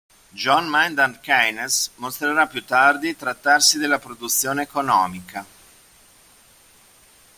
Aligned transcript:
John 0.31 0.65
Maynard 0.65 1.19
Keynes 1.19 1.91
mostrerà 1.97 2.47
più 2.47 2.65
tardi 2.65 3.15
trattarsi 3.15 3.77
della 3.77 3.99
produzione 3.99 4.63
economica. 4.63 5.45